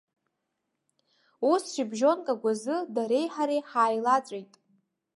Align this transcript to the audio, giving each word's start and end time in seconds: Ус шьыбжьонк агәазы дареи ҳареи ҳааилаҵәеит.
Ус 1.51 1.63
шьыбжьонк 1.73 2.25
агәазы 2.33 2.75
дареи 2.95 3.27
ҳареи 3.33 3.61
ҳааилаҵәеит. 3.69 4.51